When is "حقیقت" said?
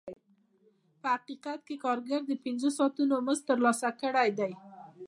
1.15-1.59